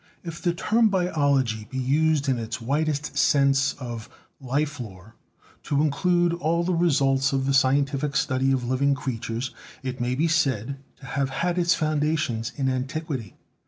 [0.23, 5.13] If the term biology be used in its widest sense of Life lore
[5.61, 9.51] to include all the results of the scientific study of living creatures,
[9.83, 13.35] it may be said to have had its foundations in antiquity.